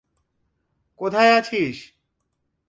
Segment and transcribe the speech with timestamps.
[0.99, 1.77] কোথায় আছিস?